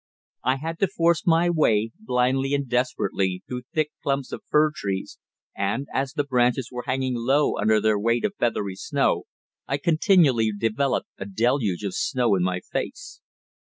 I 0.43 0.55
had 0.55 0.79
to 0.79 0.87
force 0.87 1.27
my 1.27 1.47
way, 1.51 1.91
blindly 1.99 2.55
and 2.55 2.67
desperately, 2.67 3.43
through 3.47 3.61
thick 3.71 3.91
clumps 4.01 4.31
of 4.31 4.41
fir 4.49 4.71
trees, 4.75 5.19
and 5.55 5.87
as 5.93 6.13
the 6.13 6.23
branches 6.23 6.69
were 6.71 6.85
hanging 6.87 7.13
low 7.15 7.55
under 7.59 7.79
their 7.79 7.99
weight 7.99 8.25
of 8.25 8.33
feathery 8.39 8.73
snow, 8.77 9.25
I 9.67 9.77
continually 9.77 10.51
received 10.59 10.81
a 11.19 11.25
deluge 11.25 11.83
of 11.83 11.93
snow 11.93 12.33
in 12.35 12.41
my 12.41 12.61
face. 12.61 13.21